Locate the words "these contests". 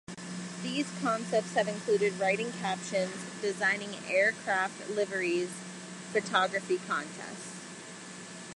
0.63-1.53